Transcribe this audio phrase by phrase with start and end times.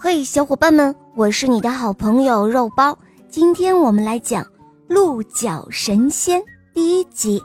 [0.00, 2.96] 嘿，小伙伴们，我是你的好朋友肉包。
[3.28, 4.44] 今天我们来讲
[4.86, 6.40] 《鹿角神仙》
[6.72, 7.42] 第一集。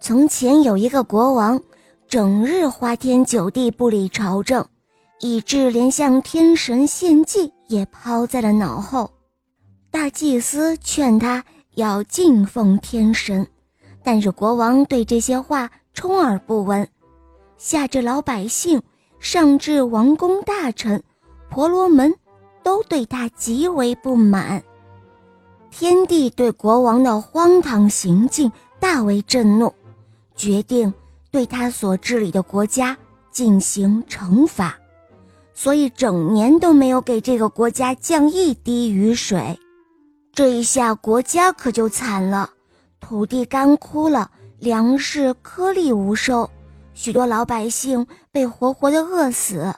[0.00, 1.58] 从前有一个国王，
[2.06, 4.62] 整日花天酒地，不理朝政，
[5.20, 9.10] 以致连向天神献祭也抛在了脑后。
[9.90, 11.42] 大祭司劝他
[11.76, 13.48] 要敬奉天神，
[14.04, 16.86] 但是国王对这些话充耳不闻，
[17.56, 18.82] 吓着老百姓。
[19.18, 21.02] 上至王公大臣、
[21.50, 22.14] 婆罗门，
[22.62, 24.62] 都对他极为不满。
[25.70, 29.72] 天帝对国王的荒唐行径大为震怒，
[30.34, 30.92] 决定
[31.30, 32.96] 对他所治理的国家
[33.30, 34.78] 进行惩罚，
[35.52, 39.58] 所以整年都没有给这个国家降一滴雨水。
[40.32, 42.50] 这一下，国家可就惨了，
[43.00, 46.48] 土地干枯了，粮食颗粒无收。
[46.98, 49.72] 许多老百姓被活活的饿死，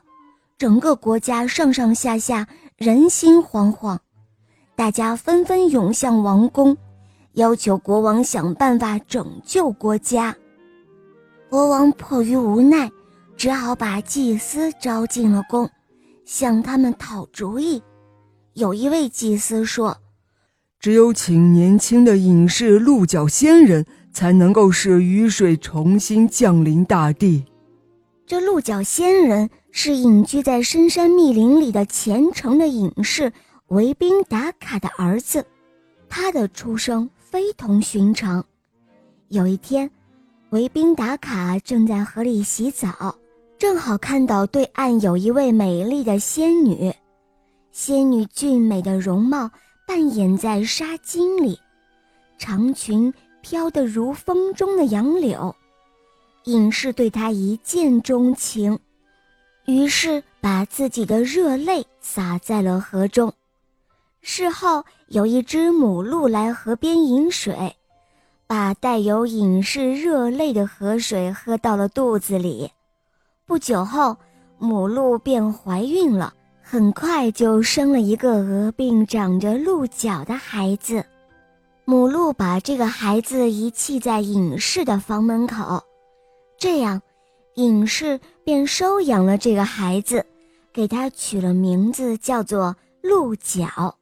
[0.57, 3.99] 整个国家上上下下人心惶惶，
[4.75, 6.75] 大家纷纷涌向王宫，
[7.35, 10.35] 要求国王想办法拯救国家。
[11.51, 12.91] 国王迫于无奈，
[13.37, 15.69] 只好把祭司招进了宫，
[16.25, 17.83] 向他们讨主意。
[18.55, 19.95] 有一位祭司说
[20.81, 27.45] ：“只有请年轻的隐士鹿角仙人。”才能够使雨水重新降临大地。
[28.27, 33.33] 这鹿角仙人是隐居在深山密林里的虔诚的隐士
[33.69, 35.47] 维宾达卡的儿子，
[36.09, 38.45] 他的出生非同寻常。
[39.29, 39.89] 有一天，
[40.51, 43.15] 维宾达卡正在河里洗澡，
[43.59, 46.93] 正好看到对岸有一位美丽的仙女，
[47.71, 49.49] 仙女俊美的容貌
[49.91, 51.59] 扮演在纱巾里，
[52.39, 53.13] 长裙。
[53.43, 55.57] 飘得如风中的杨柳，
[56.45, 58.79] 隐士对她一见钟情，
[59.65, 63.33] 于是把自己的热泪洒在了河中。
[64.21, 67.75] 事后，有一只母鹿来河边饮水，
[68.47, 72.71] 把带有隐士热泪的河水喝到了肚子里。
[73.45, 74.17] 不久后，
[74.59, 76.35] 母鹿便怀孕了，
[76.73, 81.05] 很快就生了一个鹅鬓长着鹿角的孩子。
[81.85, 85.83] 母鹿把这个孩子遗弃在隐士的房门口，
[86.61, 87.03] 这样，
[87.57, 90.25] 隐士便收养了这个孩子，
[90.73, 93.97] 给他取了名字，叫做鹿角。